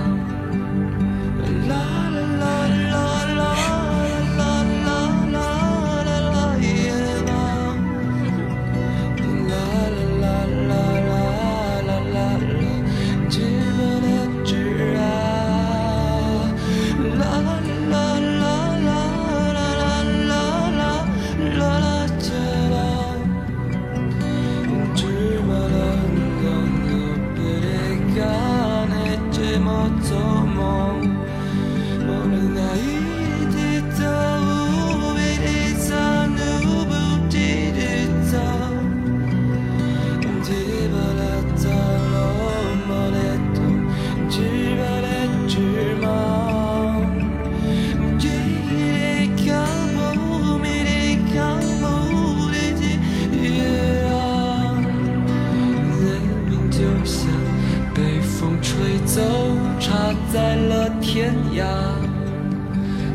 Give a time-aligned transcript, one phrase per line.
[61.13, 61.63] 天涯。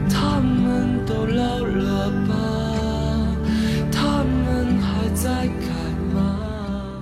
[0.07, 2.33] 他他们们都老了吧？
[4.79, 5.49] 还在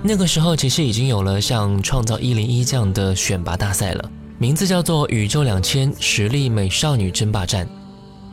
[0.01, 7.65] 那个时候其实已经有了像《创造一零一》这样的选拔大赛了，名字叫做《宇宙两千实力美少女争霸战》。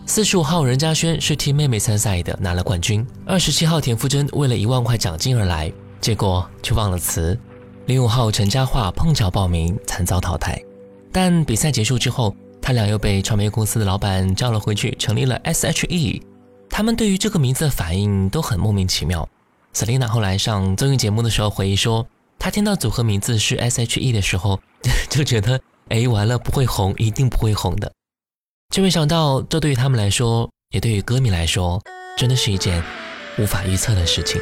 [0.07, 3.05] 四十五号任嘉萱是替妹妹参赛的，拿了冠军。
[3.27, 7.37] 二十七号田馥甄为了一万块奖金而来，结果却忘了词。
[7.87, 10.57] 零五号陈嘉桦碰巧报名，惨遭淘汰。
[11.11, 12.33] 但比赛结束之后。
[12.63, 16.23] 他俩又被传媒公司的老板叫了回去，成立了 S.H.E。
[16.71, 19.29] 他们对于这个名字的反应都很莫名其妙。
[19.75, 22.07] Selina 后来上综艺节目的时候回忆说，
[22.39, 24.61] 她听到组合名字是 S.H.E 的时候，
[25.11, 27.93] 就觉得哎，完了，不会红，一定不会红的。
[28.73, 31.83] 却没想到，这对于他们来说，也对于歌迷来说，
[32.17, 32.83] 真的是一件
[33.39, 34.41] 无法预测的事情。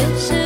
[0.00, 0.39] attention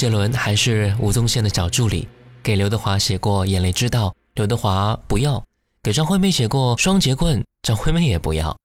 [0.00, 2.08] 周杰伦还是吴宗宪的小助理，
[2.42, 4.06] 给刘德华写过《眼泪知道》，
[4.36, 5.34] 刘德华不要；
[5.82, 8.56] 给张惠妹写过《双截棍》，张惠妹也不要。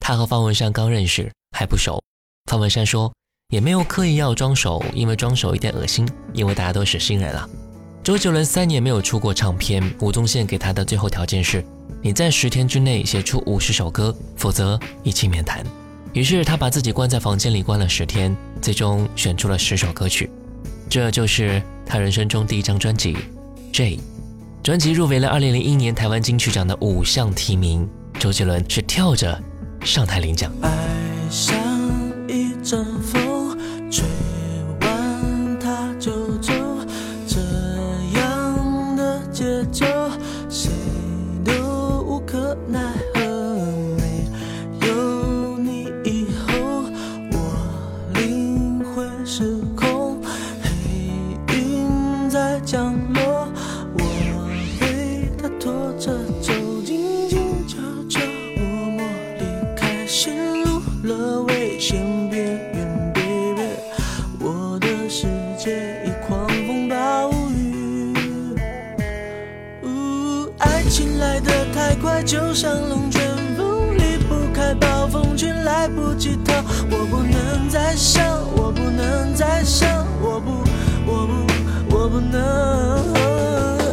[0.00, 1.98] 他和方文山刚认识，还不熟。
[2.44, 3.10] 方文山说
[3.48, 7.48] ：“也没有刻意要装熟，因为装熟有点恶心，因为大家都是新人啊。”
[8.04, 11.64] 周杰伦三年没有出过唱片，吴宗宪给他的最后条件是
[12.04, 15.64] ：“你在十天之内写出五十首歌，否则一切免谈。”
[16.12, 20.30] 于是他把自己关在房间里关了十天，最终选出了十首歌曲。
[20.92, 23.14] 这就是他人生中第一张专辑
[23.72, 23.96] 《J》，
[24.62, 27.88] 专辑入围了二零零一年台湾金曲奖的五项提名，
[28.20, 29.42] 周杰伦是跳着
[29.86, 30.52] 上台领奖。
[30.60, 30.70] 爱
[31.30, 31.56] 像
[32.28, 33.21] 一阵风。
[77.96, 78.24] 想，
[78.56, 79.88] 我不能再想，
[80.22, 80.50] 我不，
[81.06, 81.26] 我
[81.88, 83.12] 不，我不能。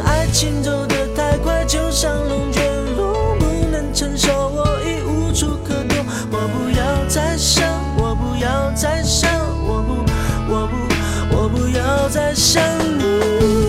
[0.04, 2.62] 爱情走的太快，就像龙卷
[2.96, 5.96] 风，不能承受，我已无处可躲。
[6.30, 7.64] 我不要再想，
[7.96, 9.30] 我不要再想，
[9.66, 12.62] 我不，我不，我不要再想
[12.98, 13.59] 你。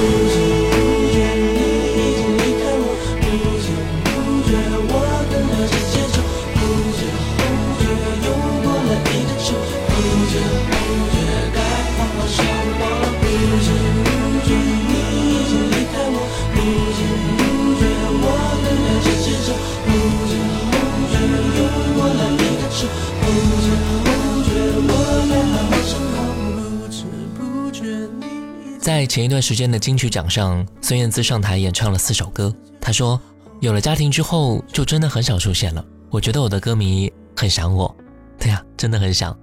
[29.01, 32.53] 在前一段时间的金曲奖上，孙燕姿上台演唱了四首歌。
[32.79, 33.19] 她说
[33.59, 35.83] ：“有了家庭之后，就真的很少出现了。
[36.11, 37.91] 我觉得我的歌迷很想我，
[38.37, 39.35] 对呀，真的很想。”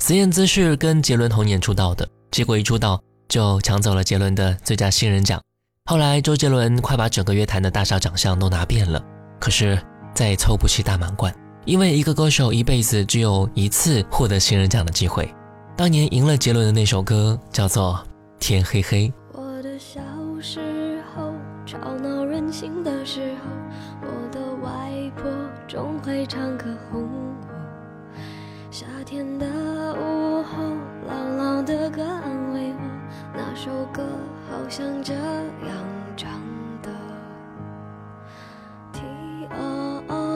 [0.00, 2.98] 孙燕姿是跟杰伦同年出道的，结果一出道
[3.28, 5.38] 就抢走了杰伦的最佳新人奖。
[5.84, 8.98] 后来周杰伦快把整个乐坛的大大小奖项都拿遍了，
[9.38, 9.78] 可是
[10.14, 11.30] 再也凑不齐大满贯，
[11.66, 15.30] 因为一个歌手一辈子只有一次获得新人奖的机会。
[15.76, 18.02] 当年赢了杰伦的那首歌叫做。
[18.38, 20.00] 天黑黑我的小
[20.40, 21.32] 时候
[21.64, 25.30] 吵闹任性的时候我的外婆
[25.66, 28.18] 总会唱歌哄我
[28.70, 29.46] 夏天的
[29.94, 30.62] 午后
[31.08, 32.80] 姥姥的歌安慰我
[33.34, 34.02] 那首歌
[34.50, 35.76] 好像这样
[36.16, 36.30] 唱
[36.82, 36.90] 的
[38.92, 39.00] t
[39.58, 40.35] 哦哦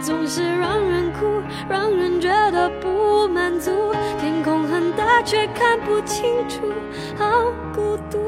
[0.00, 3.92] 总是让人哭，让人觉得不满足。
[4.18, 6.62] 天空很大，却看不清楚，
[7.18, 8.18] 好孤独。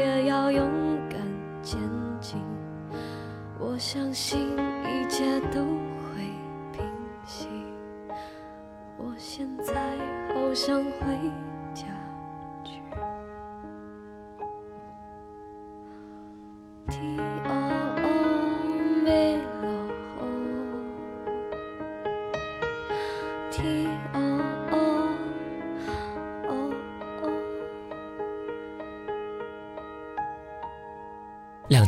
[0.00, 0.66] 也要勇
[1.10, 1.20] 敢
[1.62, 1.78] 前
[2.22, 2.38] 进，
[3.58, 6.24] 我相信一切都会
[6.72, 6.82] 平
[7.26, 7.46] 息。
[8.96, 9.74] 我现在
[10.34, 11.49] 好想回。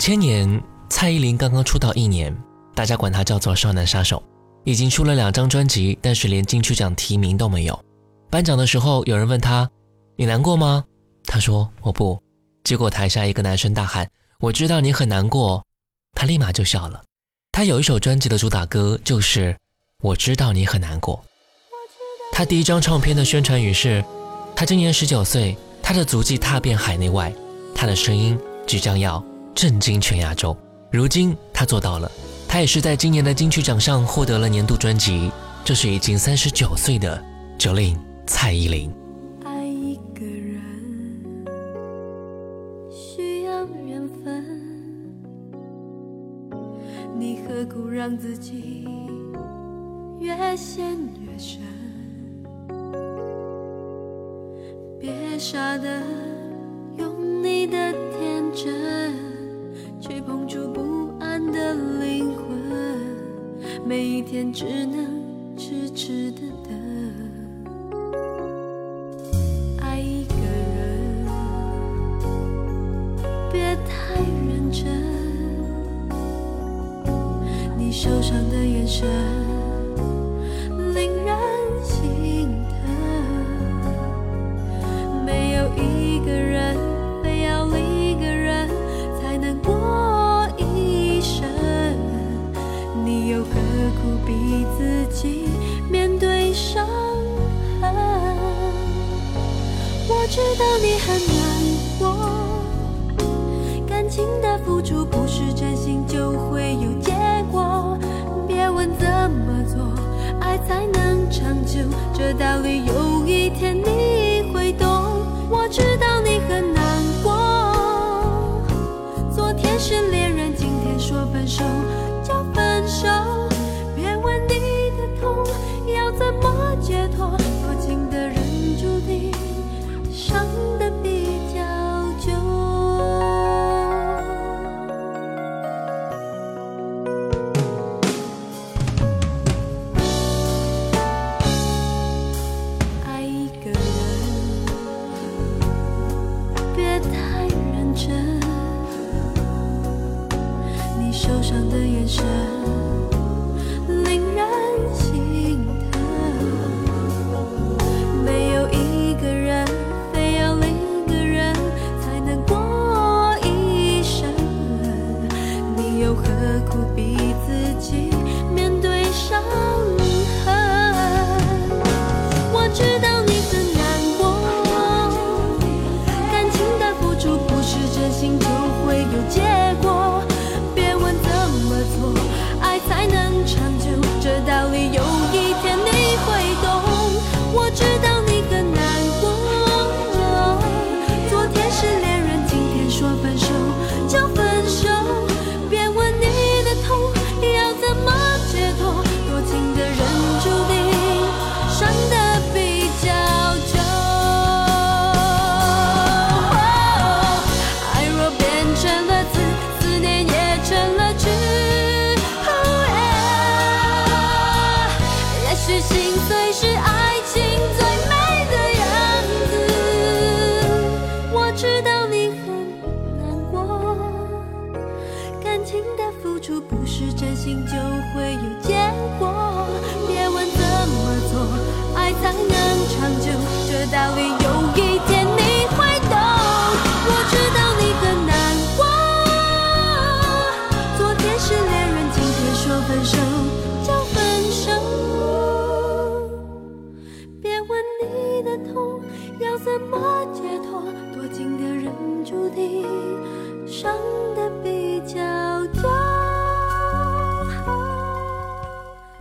[0.04, 2.36] 千年，蔡依林刚刚出道一年，
[2.74, 4.20] 大家管她叫做“少男杀手”，
[4.66, 7.84] 已经出了两张专辑，但是连金曲奖提名都没有。
[8.28, 9.70] 颁奖的时候，有人问她
[10.18, 10.82] ：“你难过吗？”
[11.24, 12.20] 她说：“我不。”
[12.66, 14.10] 结果台下一个男生大喊
[14.42, 15.64] ：“我知道你很难过。”
[16.18, 17.04] 她立马就笑了。
[17.52, 19.52] 她有一首专辑的主打歌就是
[20.00, 21.14] 《我知道你很难过》。
[22.32, 24.04] 她第一张唱片的宣传语是
[24.56, 27.32] ：“她今年十九岁，她的足迹踏遍海内外，
[27.72, 30.56] 她的声音即将要。”震惊全亚洲
[30.90, 32.10] 如今他做到了
[32.48, 35.30] 他也是在今年的金曲奖上获得了年度专辑
[35.64, 37.22] 这是已经三十九岁的
[37.58, 38.90] jolin 蔡依林
[39.44, 40.60] 爱一个人
[42.90, 44.44] 需要缘分
[47.18, 48.86] 你何苦让自己
[50.18, 51.60] 越陷越深
[55.00, 56.02] 别傻的
[56.96, 59.31] 用你的天真
[60.26, 63.00] 碰触不安的灵魂，
[63.86, 67.70] 每一天只能痴痴的等。
[69.80, 71.24] 爱一个人，
[73.50, 74.16] 别太
[74.48, 74.86] 认真。
[77.76, 79.61] 你受伤的眼神。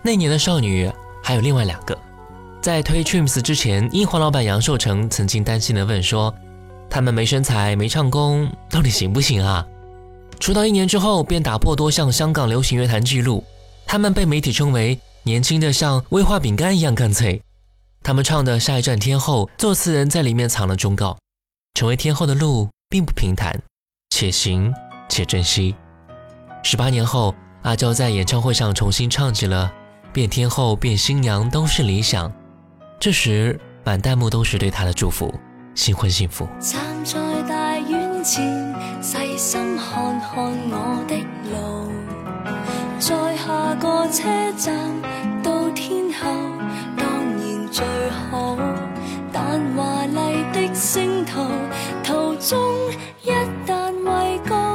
[0.03, 0.91] 那年的少女
[1.23, 1.95] 还有另外两个，
[2.59, 6.33] 在推 trims 之前，英皇老板杨受成曾经担心地问说
[6.89, 9.65] ：“他们没身材，没唱功，到底行不行啊？”
[10.39, 13.43] 出道一年之后，便打破多项香港流行乐坛纪录。
[13.85, 17.39] 他们被媒体称为“年轻的像威化饼干一样干脆”。
[18.03, 21.15] 他们唱的《下一站天后》，作词人在里面藏了忠告：
[21.75, 23.53] 成为天后的路并不平坦，
[24.15, 24.73] 且行
[25.07, 25.75] 且珍惜。
[26.63, 29.71] 十八年后，阿娇在演唱会上重新唱起了。
[30.13, 32.31] 变天后变新娘都是理想
[32.99, 35.33] 这时满弹幕都是对他的祝福
[35.73, 41.15] 新婚幸福站在大院前细心看看我的
[41.49, 41.89] 路
[42.99, 44.75] 再下个车站
[45.41, 46.29] 到天后
[46.97, 47.07] 当
[47.39, 47.85] 然最
[48.29, 48.57] 好
[49.31, 51.39] 但华丽的星途
[52.03, 52.61] 途中
[53.23, 53.31] 一
[53.67, 54.70] 旦畏高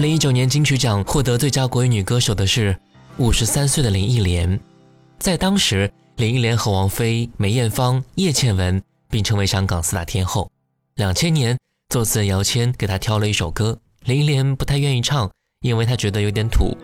[0.00, 2.74] 二零一九年金曲奖获得最佳国语女歌手的是
[3.18, 4.58] 五十三岁的林忆莲。
[5.18, 10.50] 在当时，林忆莲和王菲、梅艳芳、叶倩文并称为香港四大天后。
[10.96, 11.54] 两千年，
[11.90, 16.74] 作词的姚谦给她挑了一首歌，林忆莲不太愿意唱，因为她觉得有点土。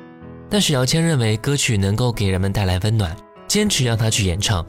[0.50, 3.16] 但是姚谦认为歌曲能够给人们带来温暖，
[3.48, 4.62] 坚持让她去演唱。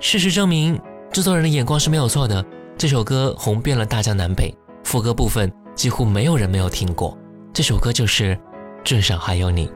[0.00, 0.76] 事实证明，
[1.12, 2.44] 制作人的眼光是没有错的。
[2.76, 7.16] 这首歌红遍了大江南北，副歌部分几乎没有人没有听过。
[7.54, 8.34] 这首歌就是
[8.82, 9.68] 《至少还有你》。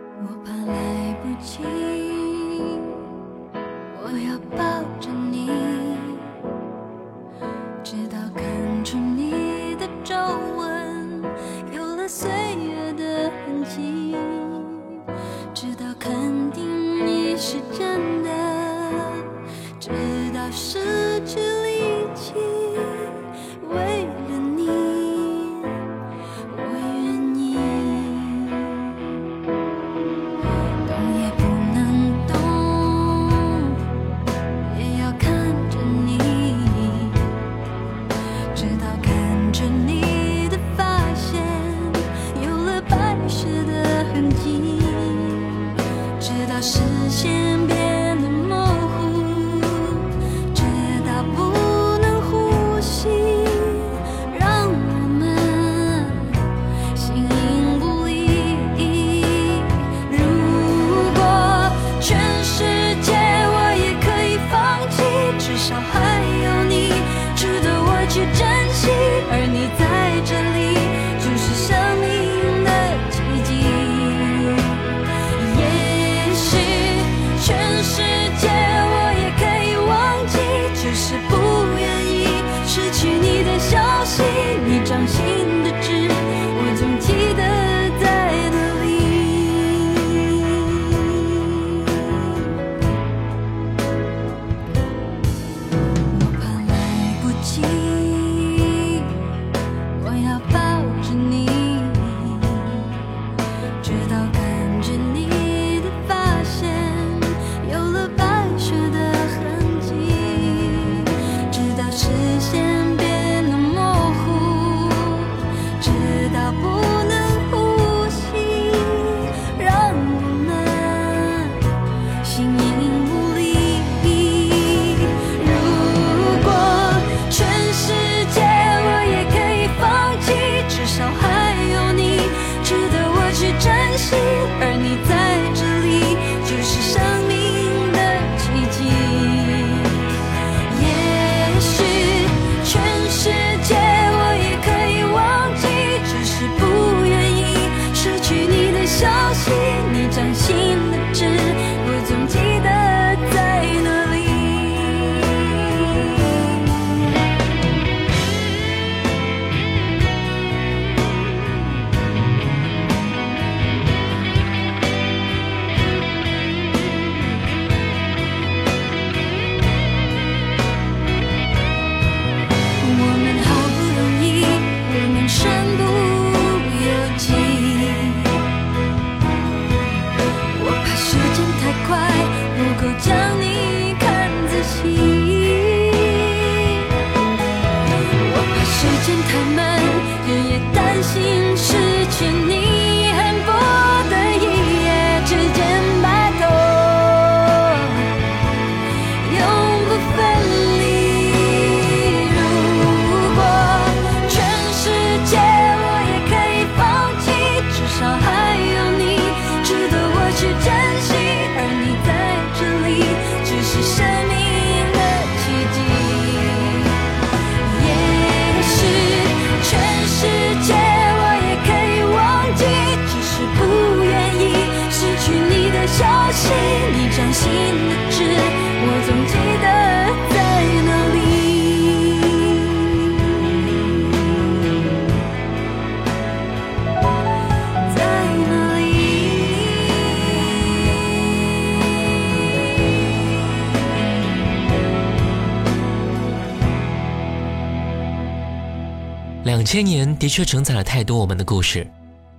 [249.66, 251.85] 千年的确承载了太多我们的故事，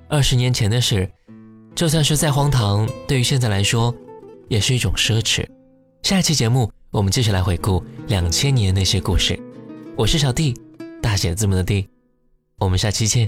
[0.07, 1.07] 二十年前的事，
[1.75, 3.93] 就算是再荒唐，对于现在来说，
[4.47, 5.45] 也是一种奢侈。
[6.03, 9.37] 下一期节目，我们继续来回顾两千年那些故事。
[9.97, 10.53] 我是小 D，
[11.03, 11.89] 大写字母的 D，
[12.59, 13.27] 我们下期见。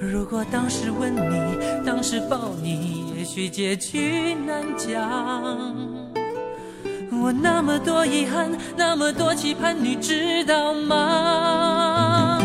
[0.00, 4.94] 如果当时吻你，当时抱你，也许结局难讲。
[7.12, 12.38] 我那么多遗憾，那么多期盼，你知道吗？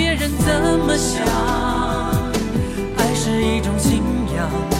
[0.00, 0.48] 别人怎
[0.86, 1.22] 么想？
[2.96, 4.00] 爱是一种信
[4.34, 4.79] 仰。